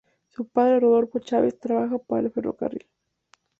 Su 0.29 0.47
padre, 0.47 0.79
Rodolfo 0.79 1.19
Chávez, 1.19 1.59
trabajó 1.59 1.99
para 2.03 2.23
el 2.23 2.31
ferrocarril. 2.31 2.89